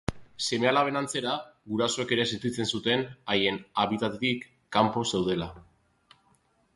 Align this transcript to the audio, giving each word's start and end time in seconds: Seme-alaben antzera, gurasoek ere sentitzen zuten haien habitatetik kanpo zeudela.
Seme-alaben 0.43 0.95
antzera, 1.01 1.33
gurasoek 1.73 2.13
ere 2.17 2.25
sentitzen 2.37 2.69
zuten 2.77 3.03
haien 3.35 3.59
habitatetik 3.83 4.49
kanpo 4.79 5.05
zeudela. 5.13 5.51